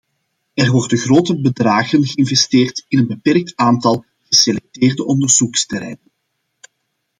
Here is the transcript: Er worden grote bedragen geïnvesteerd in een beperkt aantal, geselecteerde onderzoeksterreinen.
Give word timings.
Er 0.53 0.71
worden 0.71 0.97
grote 0.97 1.41
bedragen 1.41 2.03
geïnvesteerd 2.05 2.85
in 2.87 2.99
een 2.99 3.07
beperkt 3.07 3.55
aantal, 3.55 4.05
geselecteerde 4.21 5.05
onderzoeksterreinen. 5.05 6.11